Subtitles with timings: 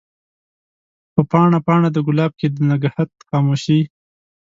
[1.13, 3.79] په پاڼه، پاڼه دګلاب کښي د نګهت خاموشی